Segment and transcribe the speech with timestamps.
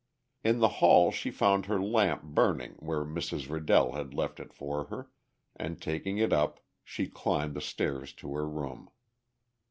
[0.43, 3.47] In the hall she found her lamp burning where Mrs.
[3.51, 5.11] Riddell had left it for her,
[5.55, 8.89] and taking it up she climbed the stairs to her room.